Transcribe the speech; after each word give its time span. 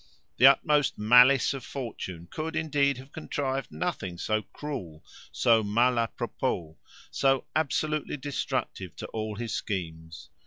The 0.37 0.47
utmost 0.47 0.97
malice 0.97 1.53
of 1.53 1.63
Fortune 1.63 2.27
could, 2.31 2.55
indeed, 2.55 2.97
have 2.97 3.11
contrived 3.11 3.71
nothing 3.71 4.17
so 4.17 4.41
cruel, 4.51 5.05
so 5.31 5.61
mal 5.61 5.99
a 5.99 6.07
propos, 6.07 6.77
so 7.11 7.45
absolutely 7.55 8.17
destructive 8.17 8.95
to 8.95 9.05
all 9.09 9.35
his 9.35 9.53
schemes. 9.53 10.31